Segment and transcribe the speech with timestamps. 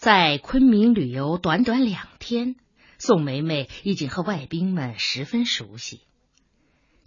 [0.00, 2.56] 在昆明旅游短短两天，
[2.98, 6.00] 宋梅梅已经和外宾们十分熟悉。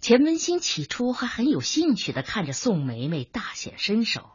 [0.00, 4.30] 钱文新起初还很有兴趣的看着宋梅梅大显身手，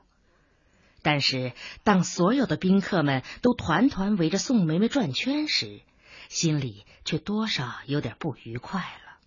[1.02, 1.54] 但是
[1.86, 5.80] 当所有的宾客们都团团围着宋梅梅转圈时，
[6.28, 9.20] 心里却多少有点不愉快了。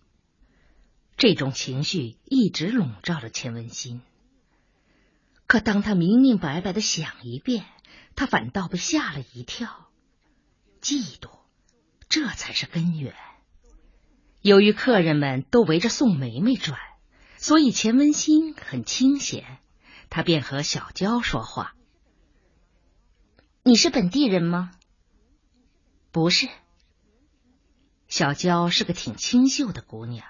[1.17, 4.03] 这种情绪一直笼罩着钱文新，
[5.47, 7.65] 可当他明明白白的想一遍。
[8.15, 9.89] 他反倒被吓了一跳，
[10.81, 11.29] 嫉妒，
[12.09, 13.15] 这才是根源。
[14.41, 16.79] 由于客人们都围着宋梅梅转，
[17.37, 19.59] 所以钱文新很清闲，
[20.09, 21.75] 他便和小娇说话
[23.63, 24.71] ：“你是本地人吗
[26.11, 26.49] ？”“不是。”
[28.09, 30.27] 小娇是个挺清秀的姑娘，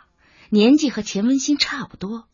[0.50, 2.30] 年纪和钱文新差不多，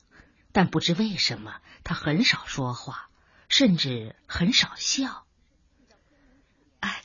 [0.52, 3.09] 但不知为什么，她很少说话，
[3.50, 5.26] 甚至很少笑。
[6.80, 7.04] 哎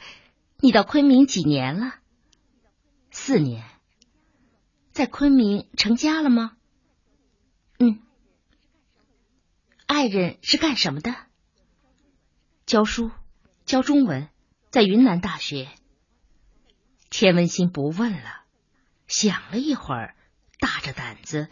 [0.58, 1.96] 你到昆明几年了？
[3.10, 3.64] 四年。
[4.92, 6.56] 在昆明成家了吗？
[7.80, 8.00] 嗯。
[9.86, 11.16] 爱人是干什么的？
[12.66, 13.10] 教书，
[13.66, 14.28] 教中文，
[14.70, 15.68] 在云南大学。
[17.10, 18.44] 钱文新不问了，
[19.06, 20.16] 想了一会儿，
[20.58, 21.48] 大着胆子：“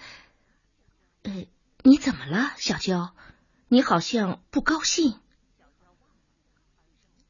[1.23, 1.47] 呃，
[1.83, 3.15] 你怎么了，小娇？
[3.73, 5.19] 你好像不高兴。”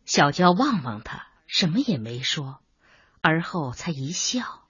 [0.04, 1.28] 小娇望望他。
[1.46, 2.58] 什么也没说，
[3.20, 4.66] 而后才一笑，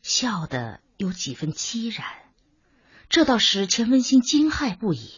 [0.00, 2.06] 笑得有几分凄然。
[3.10, 5.10] 这倒使钱文新惊骇不已。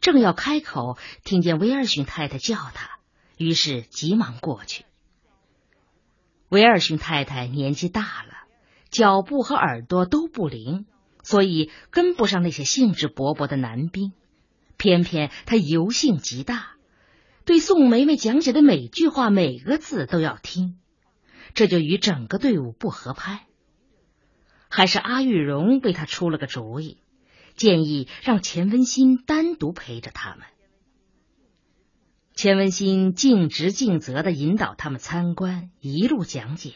[0.00, 3.00] 正要开口，听见威尔逊太太叫他，
[3.36, 4.84] 于是急忙过去。
[6.50, 8.34] 威尔逊太太年纪大了，
[8.90, 10.86] 脚步和耳朵都不灵，
[11.24, 14.12] 所以跟不上那些兴致勃勃的男兵。
[14.78, 16.72] 偏偏他油性极大。
[17.44, 20.78] 对宋梅梅讲解的每句话、每个字都要听，
[21.54, 23.46] 这就与整个队伍不合拍。
[24.70, 26.98] 还是阿玉荣为他出了个主意，
[27.56, 30.46] 建议让钱文新单独陪着他们。
[32.34, 36.74] 钱文新尽职尽责的引导他们参观，一路讲解。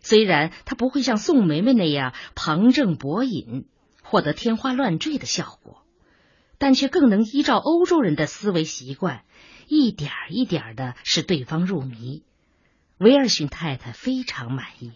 [0.00, 3.66] 虽然他不会像宋梅梅那样旁证博引，
[4.02, 5.82] 获得天花乱坠的效果，
[6.58, 9.24] 但却更能依照欧洲人的思维习惯。
[9.68, 12.22] 一点一点的使对方入迷，
[12.98, 14.92] 威尔逊太太非常满意。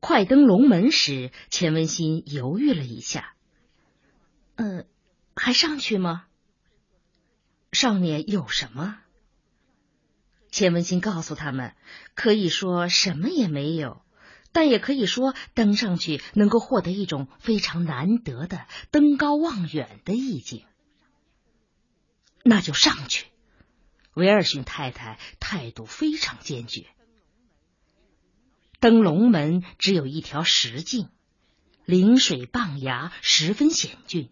[0.00, 3.34] 快登龙门时，钱文新犹豫了一下，
[4.56, 4.86] 呃，
[5.36, 6.24] 还上去吗？
[7.70, 8.98] 上面有什么？
[10.50, 11.74] 钱文新告诉他们，
[12.14, 14.02] 可以说什么也没有，
[14.56, 20.64] 但也可以说登上去能够获得一种非常难得的登高望远的意境。
[22.42, 23.26] 那就上去。
[24.14, 26.86] 威尔逊太太态度非常坚决。
[28.80, 31.10] 登龙门只有一条石径，
[31.84, 34.30] 临水傍崖，十分险峻。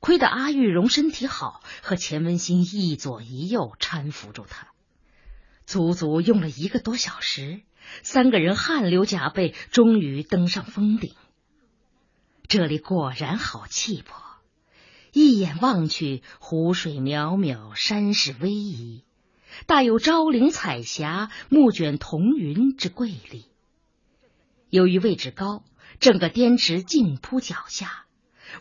[0.00, 4.72] 亏得阿玉荣身体好，和钱文新一左一右搀扶住他，
[5.66, 7.60] 足足用了一个多小时，
[8.02, 11.14] 三个人汗流浃背，终于登上峰顶。
[12.48, 14.22] 这里果然好气魄。
[15.12, 19.02] 一眼望去，湖水渺渺，山势逶迤，
[19.66, 23.46] 大有昭陵彩霞、暮卷彤云之瑰丽。
[24.68, 25.64] 由于位置高，
[25.98, 28.06] 整个滇池尽铺脚下，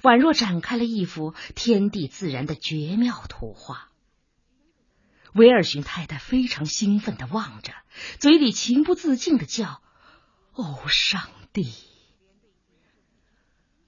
[0.01, 3.88] 宛若展开了一幅天地自然的绝妙图画。
[5.33, 7.73] 威尔逊太太非常兴奋的望着，
[8.19, 9.81] 嘴里情不自禁的叫
[10.53, 11.73] ：“哦，上帝！”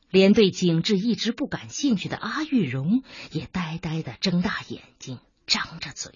[0.09, 6.11] 连对景致一直不感兴趣的阿玉荣也呆呆的睁大眼睛，张着嘴。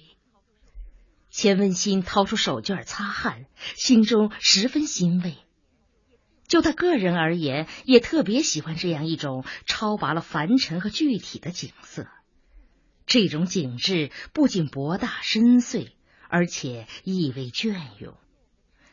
[1.30, 5.38] 钱文新掏出手绢擦汗，心中十分欣慰。
[6.48, 12.08] 就他个人而言，也特别喜欢这样一种超拔了凡尘和具体的景色。
[13.06, 15.92] 这种景致不仅博大深邃，
[16.30, 18.18] 而且意味隽永。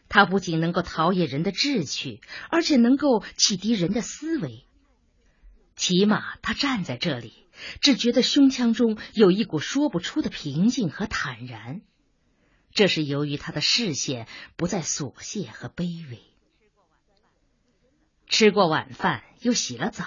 [0.08, 2.20] 它不仅能够陶冶人的志趣，
[2.50, 4.66] 而且能够启迪人的思维。
[5.74, 7.46] 起码他站在这里，
[7.80, 11.80] 只觉得胸腔中有一股说不出的平静和坦然。
[12.72, 16.20] 这是由于他的视线不再琐屑和卑微。
[18.28, 20.04] 吃过晚饭，又洗了澡，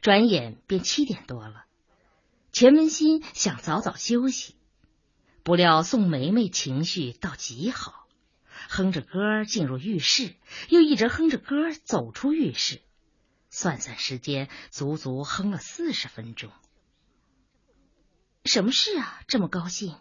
[0.00, 1.64] 转眼便七点多了。
[2.52, 4.56] 钱文新想早早休息，
[5.44, 8.08] 不料宋梅梅情绪倒极好，
[8.68, 10.34] 哼着歌进入浴室，
[10.68, 12.82] 又一直哼着歌走出浴室。
[13.50, 16.50] 算算时间，足足哼了四十分钟。
[18.44, 19.22] 什么事啊？
[19.28, 19.96] 这么高兴？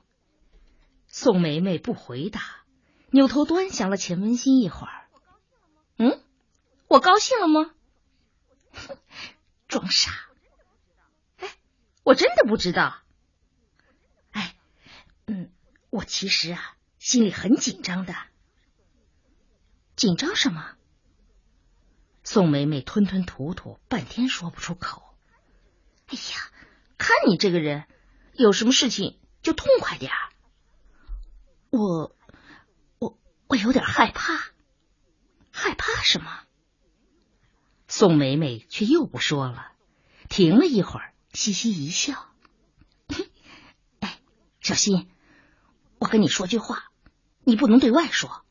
[1.07, 2.41] 宋梅梅不回答，
[3.11, 5.07] 扭头端详了钱文新一会儿。
[5.97, 6.23] 嗯，
[6.87, 7.71] 我高兴了吗？
[8.73, 8.97] 哼，
[9.67, 10.28] 装傻。
[12.09, 12.97] 我真的不知道。
[14.31, 14.55] 哎，
[15.27, 15.51] 嗯，
[15.91, 18.15] 我其实啊，心里很紧张的。
[19.95, 20.75] 紧张什么？
[22.23, 25.03] 宋梅梅吞吞吐吐，半天说不出口。
[26.07, 26.51] 哎呀，
[26.97, 27.85] 看你这个人，
[28.33, 30.33] 有什么事情就痛快点儿。
[31.69, 32.15] 我，
[32.97, 34.33] 我，我有点害怕。
[35.51, 36.41] 害怕什么？
[37.87, 39.73] 宋梅梅却又不说了，
[40.27, 42.27] 停了一会儿，嘻嘻一笑。
[43.99, 44.19] 哎，
[44.61, 45.07] 小新，
[45.97, 46.91] 我跟你说句话，
[47.43, 48.43] 你不能对外说。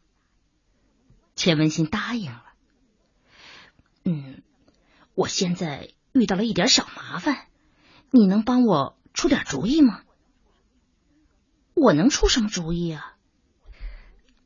[1.35, 2.45] 钱文新答应了。
[4.05, 4.43] 嗯，
[5.15, 7.47] 我现在遇到了一点小麻烦，
[8.11, 10.03] 你能帮我出点主意吗？
[11.75, 13.15] 我能出什么主意啊？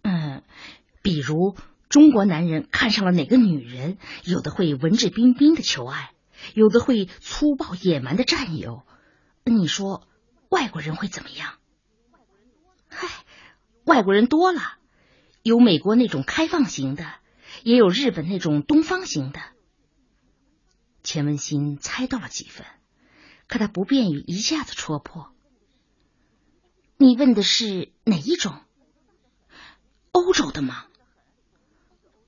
[0.03, 0.43] 嗯，
[1.01, 1.57] 比如
[1.89, 6.13] 中国男人看上了哪个女人，有的会文质彬彬的求爱，
[6.55, 8.85] 有的会粗暴野蛮的占有。
[9.45, 10.07] 你说
[10.49, 11.55] 外国人会怎么样？
[12.89, 13.09] 嗨，
[13.85, 14.61] 外国人多了。
[15.43, 17.05] 有美国那种开放型的，
[17.65, 19.41] 也有日本那种东方型的。
[21.03, 22.65] 钱文新猜到了几分，
[23.49, 25.33] 可他不便于一下子戳破。
[26.97, 28.61] 你问的是哪一种？
[30.13, 30.85] 欧洲的吗？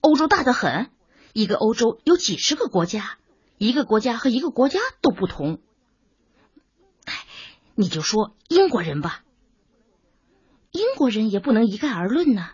[0.01, 0.91] 欧洲大的很，
[1.33, 3.19] 一个欧洲有几十个国家，
[3.59, 5.61] 一个国家和一个国家都不同。
[7.77, 9.25] 你就说英国人吧，
[10.71, 12.51] 英国人也不能一概而论呢。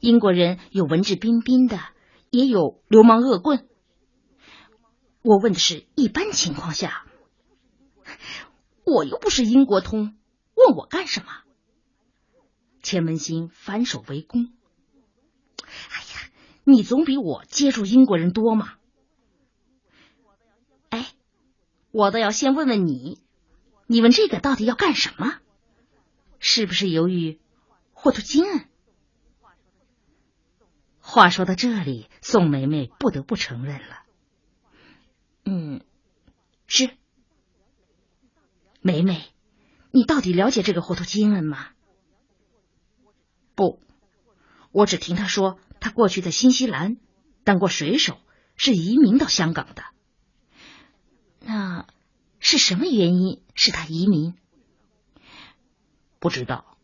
[0.00, 1.78] 英国人有文质彬彬的，
[2.30, 3.66] 也有流氓恶棍。
[5.22, 7.06] 我问的是一般情况下，
[8.84, 10.16] 我又不是英国通，
[10.54, 11.26] 问我干什么？
[12.82, 14.52] 钱文新反手围攻。
[15.62, 16.30] 哎呀，
[16.64, 18.74] 你总比我接触英国人多嘛！
[20.90, 21.06] 哎，
[21.90, 23.18] 我倒要先问问你，
[23.86, 25.38] 你问这个到底要干什么？
[26.38, 27.40] 是不是由于
[27.92, 28.44] 霍图金？
[31.00, 34.02] 话说到这里，宋梅梅不得不承认了。
[35.44, 35.80] 嗯，
[36.66, 36.90] 是
[38.80, 39.24] 梅梅，
[39.90, 41.70] 你到底了解这个霍图金恩吗？
[43.54, 43.80] 不，
[44.70, 46.96] 我只听他说，他过去在新西兰
[47.44, 48.18] 当过水手，
[48.56, 49.84] 是移民到香港的。
[51.52, 51.84] 那
[52.38, 54.34] 是什么原因使他移民？
[56.20, 56.78] 不知道。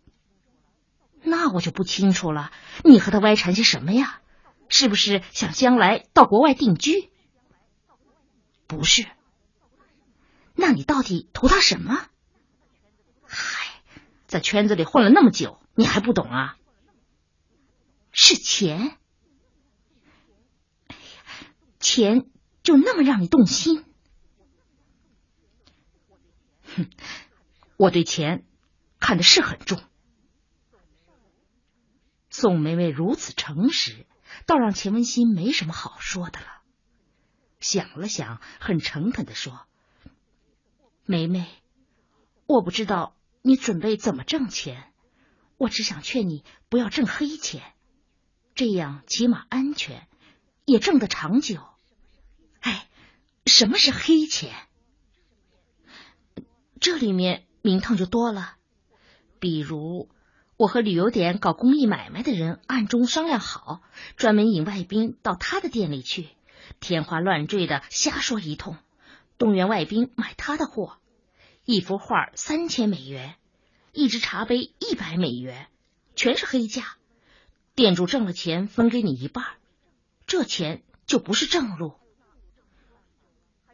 [1.23, 2.51] 那我就不清楚了。
[2.83, 4.21] 你和他歪缠些什么呀？
[4.69, 7.13] 是不是想将来到国外定居？
[8.67, 9.07] 不是。
[10.57, 12.09] 那你到底图他什么？
[13.23, 13.69] 嗨，
[14.27, 16.57] 在圈子里混了那么久，你还不懂啊？
[18.11, 18.99] 是钱。
[20.89, 21.01] 哎呀，
[21.79, 22.29] 钱
[22.65, 23.85] 就那么让你动心？
[26.77, 26.91] 哼，
[27.77, 28.45] 我对钱
[29.01, 29.83] 看的是很重。
[32.31, 34.07] 宋梅梅如此诚实，
[34.47, 36.47] 倒让钱文新没什么好说的了。
[37.61, 39.67] 想了想，很诚恳的说
[41.07, 41.49] ：“梅梅，
[42.47, 44.93] 我不知道你准备怎么挣钱，
[45.57, 47.73] 我只想劝你不要挣黑钱，
[48.55, 50.07] 这样起码安全，
[50.67, 51.67] 也挣得长久。
[52.61, 52.87] 哎，
[53.47, 54.55] 什么是黑钱？
[56.81, 58.57] 这里面名堂就多了，
[59.39, 60.09] 比如……”
[60.59, 63.83] 我和旅游点搞公益买卖的人暗中商量好，
[64.17, 66.31] 专门引外宾到他的店里去，
[66.81, 68.79] 天花乱坠的瞎说一通，
[69.37, 70.97] 动员外宾买他的货。
[71.67, 73.35] 一幅画三千美元，
[73.93, 75.67] 一只茶杯一百美元，
[76.15, 76.97] 全是黑价。
[77.75, 79.45] 店主挣了钱分给你一半，
[80.27, 81.93] 这钱就不是正路。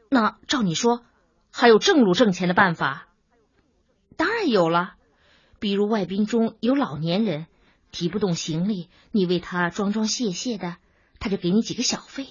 [0.09, 1.05] 那照你说，
[1.53, 3.09] 还有正路挣钱的办法？
[4.17, 4.97] 当然有了。
[5.61, 7.47] 比如外宾中有老年人
[7.93, 10.79] 提不动行李，你为他装装卸卸的，
[11.21, 12.27] 他就给你几个小费。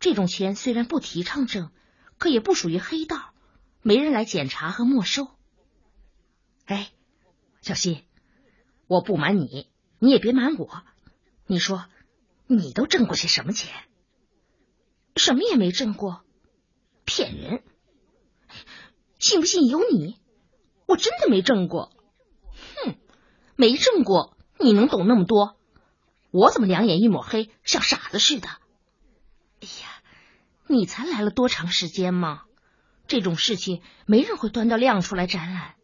[0.00, 1.70] 这种钱虽然不提倡挣，
[2.16, 3.34] 可也不属于黑道，
[3.82, 5.28] 没人来检查和没收。
[6.64, 6.90] 哎，
[7.60, 8.04] 小新，
[8.86, 10.82] 我不瞒你，你也别瞒我。
[11.46, 11.84] 你说
[12.46, 13.74] 你都挣过些什么钱？
[15.14, 16.22] 什么也没挣过，
[17.04, 17.62] 骗人！
[19.26, 20.20] 信不信由你。
[20.86, 21.90] 我真的没挣过。
[22.84, 22.94] 哼
[23.56, 25.56] 没挣过，你能懂那么多？
[26.30, 28.48] 我怎么两眼一抹黑，像傻子似的？
[28.48, 30.02] 哎呀，
[30.68, 32.44] 你才来了多长时间嘛？
[33.08, 35.74] 这种事情没人会端到亮出来展览。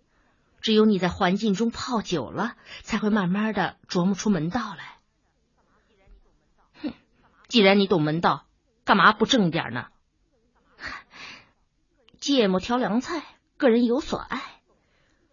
[0.60, 4.98] 只有你在环境中泡久了，才会慢慢的琢磨出门道来。
[6.80, 6.92] 哼，
[7.48, 8.46] 既然你懂门道，
[8.84, 9.88] 干嘛不挣点呢？
[12.22, 13.24] 芥末挑凉菜，
[13.56, 14.62] 个人有所爱。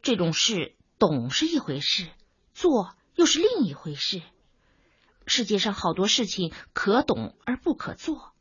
[0.01, 2.10] 这种事，懂是一回事，
[2.55, 4.24] 做又是另一回事。
[5.27, 8.34] 世界上好多事情可懂而不可做，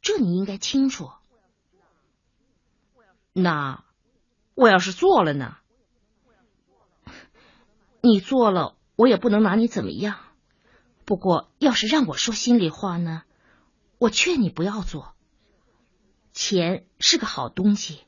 [0.00, 1.10] 这你应该清楚。
[3.32, 3.82] 那
[4.54, 5.56] 我要是做了呢？
[8.00, 10.20] 你做了，我也不能拿你怎么样。
[11.04, 13.24] 不过，要是让我说心里话呢，
[13.98, 15.16] 我劝你不要做。
[16.32, 18.00] 钱是个好东西，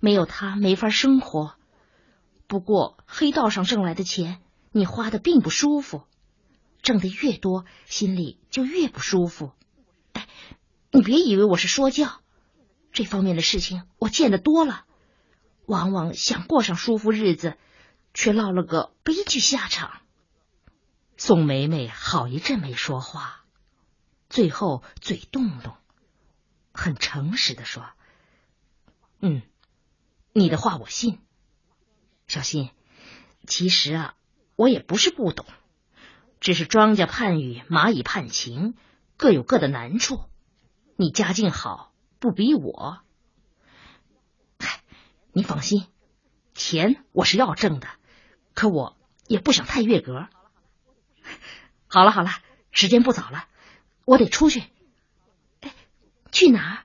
[0.00, 1.54] 没有它没法生活。
[2.46, 4.42] 不过，黑道上挣来的钱，
[4.72, 6.04] 你花的并不舒服。
[6.82, 9.52] 挣的越多，心里就越不舒服。
[10.12, 10.28] 哎，
[10.90, 12.20] 你别以为我是说教，
[12.92, 14.84] 这方面的事情我见得多了。
[15.64, 17.56] 往往想过上舒服日子，
[18.12, 20.00] 却落了个悲剧下场。
[21.16, 23.44] 宋梅梅好一阵没说话，
[24.28, 25.76] 最后嘴动动，
[26.72, 27.88] 很诚实的说
[29.20, 29.42] ：“嗯，
[30.32, 31.18] 你的话我信。
[32.26, 32.70] 小新，
[33.46, 34.14] 其实啊，
[34.56, 35.46] 我也不是不懂。”
[36.40, 38.74] 只是庄稼盼雨，蚂蚁盼晴，
[39.16, 40.24] 各有各的难处。
[40.96, 43.00] 你家境好，不比我。
[44.58, 44.82] 嗨，
[45.32, 45.86] 你放心，
[46.52, 47.86] 钱我是要挣的，
[48.54, 48.96] 可我
[49.28, 50.28] 也不想太越格。
[51.86, 52.30] 好了好了，
[52.72, 53.46] 时间不早了，
[54.04, 54.64] 我得出去。
[56.32, 56.84] 去哪儿？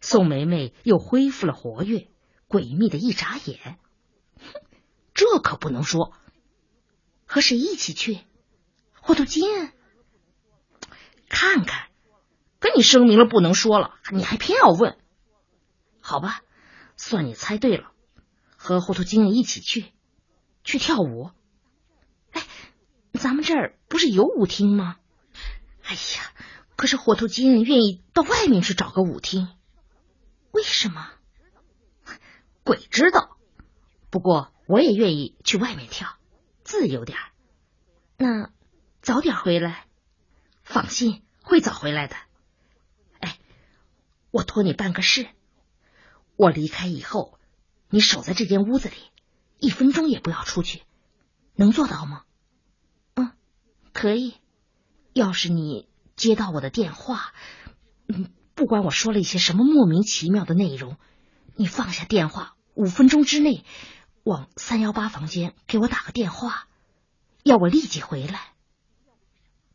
[0.00, 2.08] 宋梅梅又恢复了活跃，
[2.48, 3.78] 诡秘的一眨眼。
[5.12, 6.12] 这可不能说。
[7.26, 8.20] 和谁一起去？
[8.92, 9.72] 霍头金，
[11.28, 11.88] 看看，
[12.60, 14.96] 跟你声明了不能说了，你还偏要问？
[16.00, 16.42] 好吧，
[16.96, 17.90] 算你猜对了，
[18.56, 19.92] 和霍头金一起去，
[20.62, 21.30] 去跳舞。
[22.30, 22.42] 哎，
[23.12, 24.98] 咱们这儿不是有舞厅吗？
[25.82, 26.32] 哎呀，
[26.76, 29.48] 可是火头金愿意到外面去找个舞厅，
[30.52, 31.10] 为什么？
[32.64, 33.36] 鬼知道。
[34.10, 36.16] 不过我也愿意去外面跳，
[36.62, 37.24] 自由点儿
[38.18, 38.50] 那。
[39.02, 39.86] 早点回来，
[40.64, 42.16] 放心，会早回来的。
[43.20, 43.38] 哎，
[44.32, 45.28] 我托你办个事，
[46.34, 47.38] 我离开以后，
[47.88, 48.96] 你守在这间屋子里，
[49.60, 50.82] 一分钟也不要出去，
[51.54, 52.24] 能做到吗？
[53.14, 53.30] 嗯，
[53.92, 54.34] 可以。
[55.12, 57.32] 要是你接到我的电话，
[58.08, 60.96] 嗯，不管我说了一些什么莫名其妙的内容，
[61.54, 63.64] 你放下电话，五分钟之内
[64.24, 66.66] 往三幺八房间给我打个电话，
[67.44, 68.52] 要我立即回来。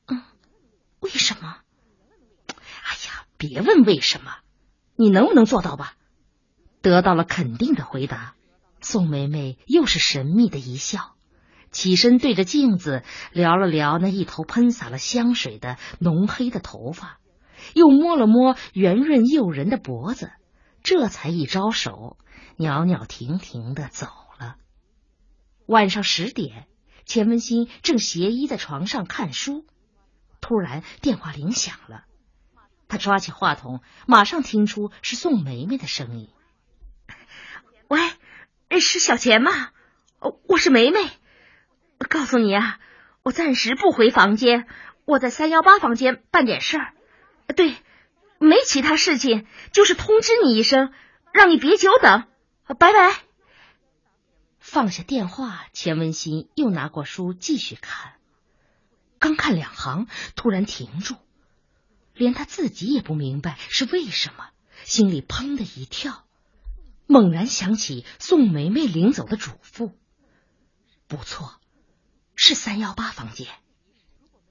[0.07, 0.23] 嗯
[0.99, 1.57] 为什么？
[2.47, 4.35] 哎呀，别问为什么，
[4.95, 5.95] 你能不能做到吧？
[6.81, 8.33] 得到了肯定的回答，
[8.81, 11.15] 宋梅梅又是神秘的一笑，
[11.71, 17.19] 起身对着镜子撩了撩那一头喷洒了香水的浓黑的头发，
[17.73, 20.31] 又摸了摸圆润诱人的脖子，
[20.83, 22.17] 这才一招手，
[22.57, 24.57] 袅袅婷婷的走了。
[25.65, 26.67] 晚上十点，
[27.05, 29.65] 钱文新正斜依在床上看书。
[30.41, 32.03] 突然电话铃响了，
[32.87, 36.29] 他抓起话筒，马上听出是宋梅梅的声音。
[37.87, 39.51] 喂，是小钱吗？
[40.47, 40.99] 我是梅梅。
[42.05, 42.79] 告诉你啊，
[43.23, 44.67] 我暂时不回房间，
[45.05, 46.93] 我在三幺八房间办点事儿。
[47.55, 47.75] 对，
[48.39, 50.93] 没其他事情，就是通知你一声，
[51.33, 52.23] 让你别久等。
[52.79, 53.15] 拜拜。
[54.59, 58.13] 放下电话，钱文新又拿过书继续看。
[59.19, 61.15] 刚看两行，突然停住，
[62.13, 64.49] 连他自己也不明白是为什么，
[64.83, 66.25] 心里砰的一跳，
[67.05, 69.91] 猛然想起宋梅梅领走的嘱咐。
[71.07, 71.59] 不错，
[72.43, 73.47] 是三幺八房间。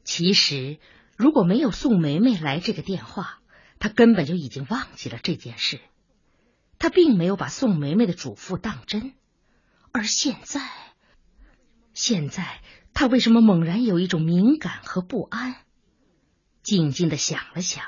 [0.04, 0.78] 其实，
[1.16, 3.40] 如果没有宋梅梅来这个电话，
[3.80, 5.80] 他根本就已经忘记了这件事。
[6.78, 9.14] 他并没有把宋梅梅的嘱咐当真，
[9.90, 10.70] 而现在，
[11.92, 12.62] 现在。
[12.94, 15.56] 他为什么猛然有一种敏感和不安？
[16.62, 17.85] 静静的想了想，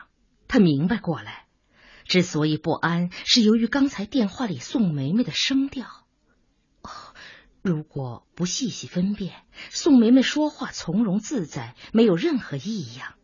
[0.48, 1.46] 他明白过来，
[2.06, 6.01] 之所以不安，是由于刚才电话里宋梅梅的声调。
[7.62, 9.32] 如果不细细分辨，
[9.70, 13.14] 宋梅梅说话从容自在，没有任何异样。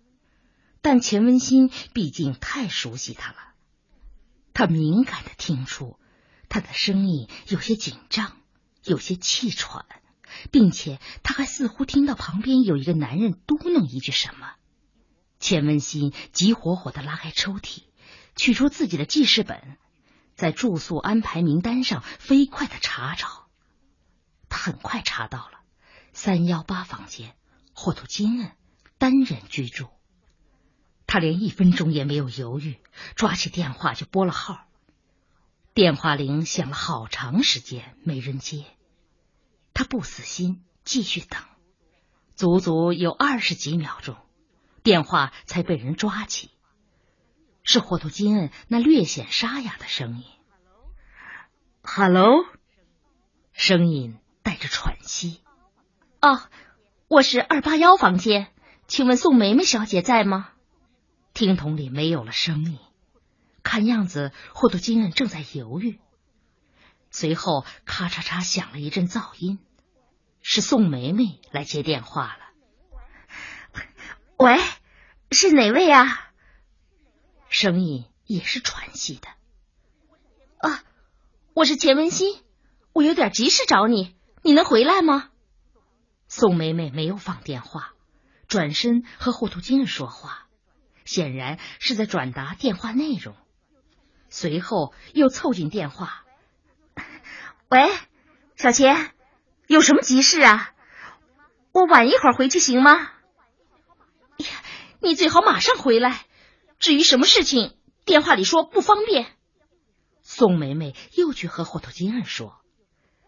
[0.81, 3.37] 但钱文新毕竟太熟悉他了，
[4.55, 5.99] 他敏感的听出，
[6.49, 8.37] 他的声音有些紧张，
[8.85, 9.85] 有些气喘。
[10.51, 14.53] 并且他还似乎听到旁边有一个男人嘟囔一句什么。
[15.41, 17.83] 钱文新急火火的拉开抽屉，
[18.37, 19.79] 取出自己的记事本，
[20.35, 23.48] 在住宿安排名单上飞快的查找。
[24.49, 25.61] 他很快查到了
[26.13, 27.37] 三幺八房间，
[27.75, 28.53] 霍图金恩
[28.99, 29.89] 单人居住。
[31.07, 32.79] 他连一分钟也没有犹豫，
[33.15, 34.67] 抓起电话就拨了号。
[35.73, 38.67] 电话铃响了好长时间，没人接。
[39.73, 41.41] 他不死心，继续等，
[42.35, 44.17] 足足有二十几秒钟，
[44.83, 46.51] 电话才被人抓起。
[47.63, 50.25] 是霍图金恩那略显沙哑的声音
[51.83, 52.45] ：“Hello。”
[53.53, 55.43] 声音带着喘息。
[56.23, 56.41] “哦，
[57.07, 58.51] 我是二八幺房间，
[58.87, 60.49] 请问宋梅梅小姐在吗？”
[61.35, 62.79] 听筒里没有了声音，
[63.63, 66.01] 看样子霍多金恩正在犹豫。
[67.11, 69.59] 随后，咔嚓嚓响了一阵噪音，
[70.41, 73.83] 是宋梅梅来接电话了。
[74.39, 74.59] 喂，
[75.31, 76.31] 是哪位啊？
[77.51, 79.29] 声音也是喘息的。
[80.67, 80.83] 啊，
[81.53, 82.43] 我是钱文新，
[82.95, 85.31] 我有点急事找你，你能回来吗？
[86.29, 87.95] 宋梅梅没有放电话，
[88.47, 90.47] 转身和霍图金恩说话。
[91.05, 93.35] 显然是在转达电话内容，
[94.29, 96.27] 随后又凑近电话
[97.71, 97.89] ：“喂，
[98.57, 99.15] 小钱，
[99.67, 100.75] 有什么急事啊？
[101.73, 102.93] 我晚一会儿回去行吗
[104.37, 104.47] ？”“呀，
[105.01, 106.27] 你最好马上回来。
[106.79, 109.35] 至于什么事情，电话里说不方便。”
[110.21, 112.61] 宋梅梅又去和霍头金恩说，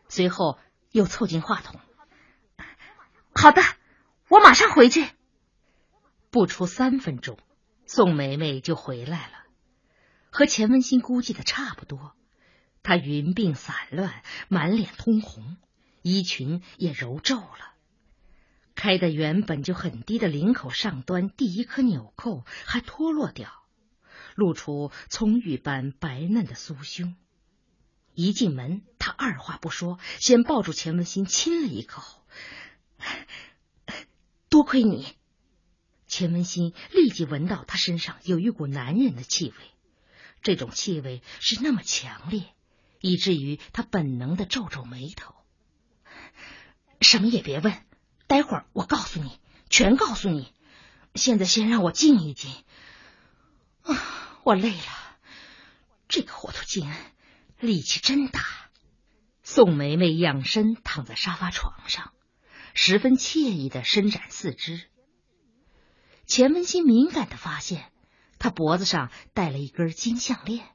[0.06, 0.58] 随后
[0.92, 1.80] 又凑近话筒
[3.34, 3.62] ：“好的，
[4.28, 5.06] 我马上回去。”
[6.30, 7.38] 不出三分钟。
[7.86, 9.46] 宋梅梅就回来了，
[10.30, 12.14] 和钱文新估计的差不多。
[12.84, 15.56] 她云鬓散乱，满脸通红，
[16.02, 17.74] 衣裙也揉皱了。
[18.76, 23.50] 开的原本就很低的领口上端第一颗纽扣还脱落掉，
[24.36, 27.16] 露出葱郁般白嫩的酥胸。
[28.14, 32.02] 一进门，他二话不说，先抱住钱文新亲了一口。
[34.48, 35.06] 多亏你。
[36.06, 39.54] 钱文新立即闻到他身上有一股男人的气味，
[40.42, 42.44] 这种气味是那么强烈，
[43.00, 45.36] 以至于他本能的皱皱眉头。
[47.00, 47.80] 什么也别问，
[48.26, 50.52] 待会儿我告诉你，全告诉你。
[51.14, 52.52] 现在先让我静一静。
[53.82, 53.96] 啊，
[54.42, 55.18] 我累了。
[56.08, 56.90] 这个火头精
[57.60, 58.42] 力气真大。
[59.42, 62.12] 宋梅梅仰身躺在沙发床上，
[62.72, 64.82] 十分惬意的伸展四肢。
[66.26, 67.90] 钱文新敏感的发现，
[68.38, 70.68] 他脖子上戴了一根金项链，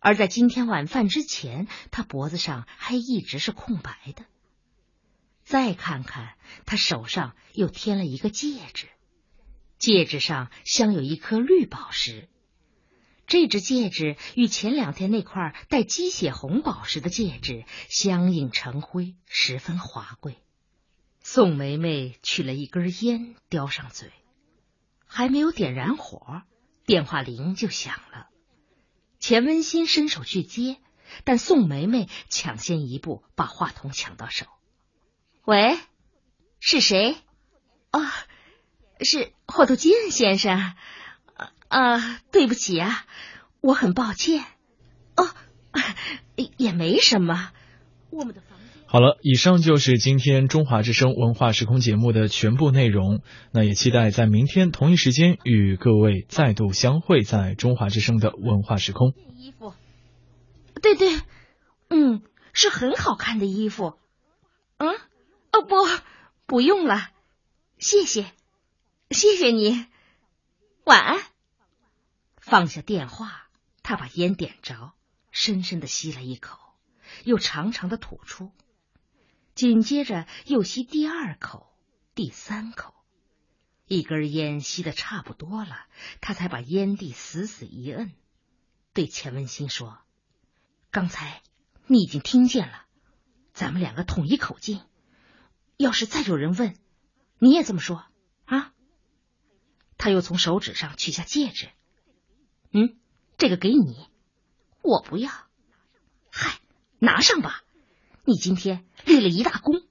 [0.00, 4.26] 而在今天晚饭之前，他脖子上还一直是空白的。
[5.44, 6.34] 再看看，
[6.66, 8.88] 他手上又添了一个戒指，
[9.78, 12.28] 戒指上镶有一颗绿宝石。
[13.30, 20.36] 这只戒指与前两天那块带鸡血红宝石的戒指相映成辉，十分华贵。
[21.22, 24.10] 宋梅梅取了一根烟，叼上嘴。
[25.06, 26.42] 还没有点燃火，
[26.84, 28.26] 电话铃就响了。
[29.20, 30.78] 钱文新伸手去接，
[31.22, 34.46] 但宋梅梅抢先一步把话筒抢到手。
[35.44, 35.78] 喂，
[36.58, 37.16] 是谁？
[37.92, 38.12] 啊，
[39.00, 40.74] 是霍图金先生。
[41.68, 43.04] 啊，对不起啊，
[43.60, 44.44] 我很抱歉。
[45.16, 45.28] 哦，
[46.56, 47.52] 也没什么。
[48.10, 48.58] 我们的房。
[48.86, 53.22] 好了，以上就是今天中华之声文化时空节目的全部内容。
[53.52, 59.14] 那也期待在明天同一时间与各位再度相会在中华之声的文化时空。
[59.36, 59.74] 衣服，
[60.82, 61.20] 对对，
[61.88, 62.22] 嗯，
[62.52, 63.94] 是很好看的衣服。
[64.78, 64.88] 嗯，
[65.52, 65.76] 哦不，
[66.46, 67.10] 不用了，
[67.78, 68.26] 谢谢，
[69.10, 69.86] 谢谢你，
[70.84, 71.29] 晚安。
[72.50, 73.48] 放下电话，
[73.84, 74.92] 他把烟点着，
[75.30, 76.58] 深深的吸了一口，
[77.22, 78.50] 又长长的吐出。
[79.54, 81.72] 紧接着又吸第二口、
[82.16, 82.92] 第三口，
[83.86, 85.86] 一根烟吸的差不多了，
[86.20, 88.10] 他才把烟蒂死死一摁，
[88.94, 90.00] 对钱文新说
[90.90, 91.42] ：“刚才
[91.86, 92.84] 你已经听见了，
[93.52, 94.80] 咱们两个统一口径。
[95.76, 96.76] 要是再有人问，
[97.38, 98.06] 你也这么说
[98.46, 98.72] 啊。”
[99.96, 101.70] 他又从手指上取下戒指，
[102.72, 102.96] 嗯，
[103.36, 104.08] 这个给你，
[104.82, 105.30] 我不要。
[106.30, 106.60] 嗨，
[106.98, 107.62] 拿上吧。
[108.24, 109.82] 你今天立了一大功。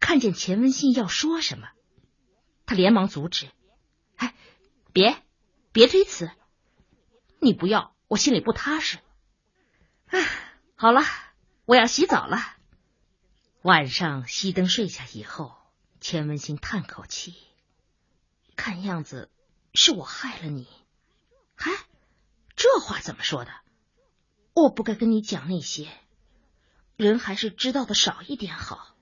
[0.00, 1.68] 看见钱文信要说什么，
[2.66, 3.50] 他连忙阻止
[4.16, 4.34] ：“哎，
[4.92, 5.22] 别，
[5.72, 6.30] 别推辞，
[7.40, 8.98] 你不要，我心里不踏实。”
[10.06, 10.18] 啊，
[10.76, 11.00] 好了，
[11.64, 12.38] 我要洗澡了。
[13.62, 15.56] 晚上熄灯睡下以后，
[16.00, 17.34] 钱文新叹口气
[18.54, 19.30] ：“看样子
[19.74, 20.68] 是我害了你。”
[21.56, 21.72] 嗨，
[22.54, 23.50] 这话怎么说的？
[24.54, 25.88] 我不该跟你讲那些。
[26.96, 28.94] 人还是知道的少一点好。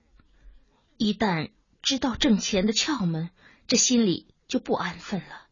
[0.96, 1.50] 一旦
[1.82, 3.30] 知道挣钱的窍门，
[3.66, 5.42] 这心里就不安分了。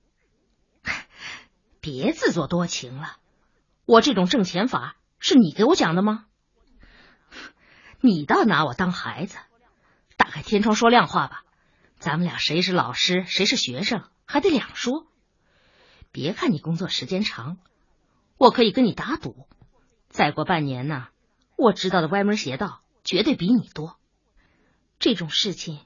[1.81, 3.17] 别自作多情了，
[3.85, 6.27] 我这种挣钱法是你给我讲的吗？
[8.01, 9.37] 你倒拿我当孩子，
[10.17, 11.45] 打开天窗说亮话吧。
[11.99, 15.07] 咱们俩谁是老师，谁是学生，还得两说。
[16.13, 17.57] 别看你工作时间长，
[18.37, 19.49] 我可以跟你打赌，
[20.11, 21.09] 再过半年呢，
[21.57, 23.99] 我知道的歪门邪道绝对比你多。
[24.99, 25.81] 这种事情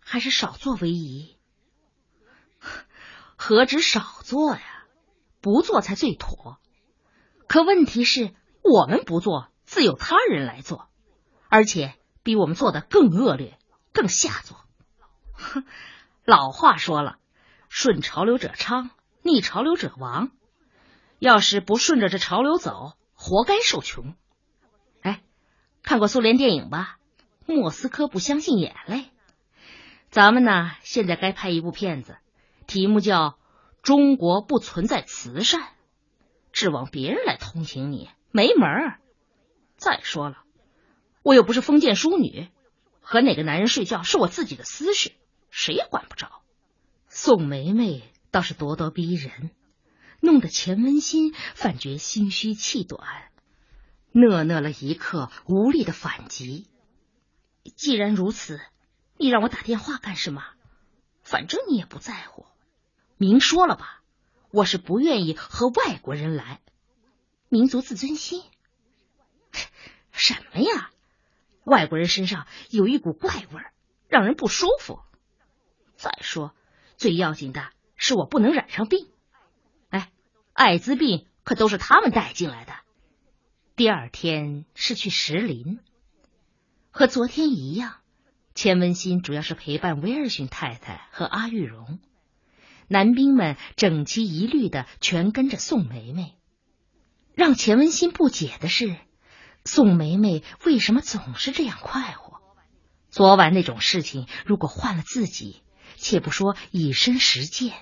[0.00, 1.36] 还是少做为宜。
[3.36, 4.84] 何止少做呀，
[5.40, 6.58] 不做才最妥。
[7.48, 10.88] 可问题是，我们不做，自有他人来做，
[11.48, 13.58] 而且比我们做的更恶劣、
[13.92, 14.64] 更下作。
[15.32, 15.64] 哼，
[16.24, 17.18] 老话说了，
[17.68, 18.90] 顺潮流者昌。
[19.22, 20.30] 逆潮流者亡，
[21.18, 24.14] 要是不顺着这潮流走，活该受穷。
[25.00, 25.22] 哎，
[25.82, 26.98] 看过苏联电影吧？
[27.46, 29.10] 莫斯科不相信眼泪。
[30.10, 32.18] 咱们呢，现在该拍一部片子，
[32.66, 33.30] 题目叫
[33.82, 35.60] 《中国不存在慈善》，
[36.52, 39.00] 指望别人来同情你，没门儿。
[39.76, 40.38] 再说了，
[41.22, 42.48] 我又不是封建淑女，
[43.00, 45.12] 和哪个男人睡觉是我自己的私事，
[45.50, 46.42] 谁也管不着。
[47.08, 48.11] 宋梅梅。
[48.32, 49.50] 倒是咄咄逼人，
[50.20, 53.30] 弄得钱文新反觉心虚气短，
[54.10, 56.66] 讷讷了一刻，无力的反击。
[57.76, 58.60] 既然如此，
[59.18, 60.42] 你让我打电话干什么？
[61.22, 62.46] 反正你也不在乎，
[63.18, 64.02] 明说了吧，
[64.50, 66.60] 我是不愿意和外国人来。
[67.50, 68.42] 民族自尊心？
[70.10, 70.90] 什么呀？
[71.64, 73.72] 外国人身上有一股怪味儿，
[74.08, 75.00] 让人不舒服。
[75.96, 76.54] 再说，
[76.96, 77.70] 最要紧的。
[78.02, 79.06] 是我不能染上病，
[79.88, 80.10] 哎，
[80.54, 82.72] 艾滋病可都是他们带进来的。
[83.76, 85.78] 第二天是去石林，
[86.90, 87.98] 和昨天一样，
[88.56, 92.00] 钱文新主要是陪伴威尔逊太太和阿玉荣，
[92.88, 96.34] 男兵们整齐一律的全跟着宋梅梅。
[97.34, 98.96] 让钱文新不解的是，
[99.64, 102.40] 宋梅梅为什么总是这样快活？
[103.10, 105.62] 昨晚那种事情，如果换了自己，
[105.94, 107.72] 且不说以身实践。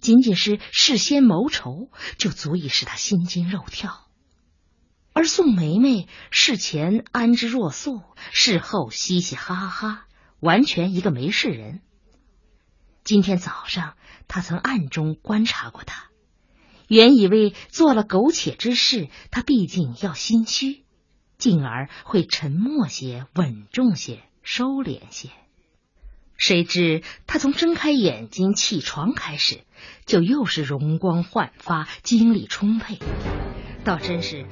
[0.00, 4.06] 仅仅是事先谋仇，就足以使他心惊肉跳。
[5.12, 10.06] 而宋梅梅事前安之若素，事后嘻嘻哈哈，
[10.38, 11.80] 完全一个没事人。
[13.02, 13.96] 今天早上，
[14.28, 16.10] 他曾暗中观察过他，
[16.86, 20.84] 原以为做了苟且之事，他毕竟要心虚，
[21.38, 25.30] 进而会沉默些、稳重些、收敛些。
[26.40, 29.60] 谁知他从睁开眼睛起床开始，
[30.06, 32.98] 就又是容光焕发、精力充沛，
[33.84, 34.46] 倒真是。